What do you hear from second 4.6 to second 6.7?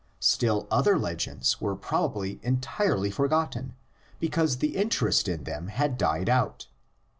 interest in them had died out.